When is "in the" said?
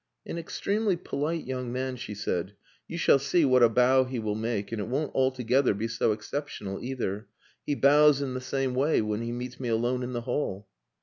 8.19-8.41, 10.01-10.21